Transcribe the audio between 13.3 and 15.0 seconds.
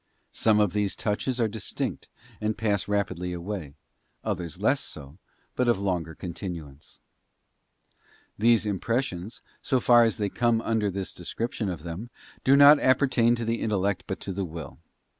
to the intellect but to— the will.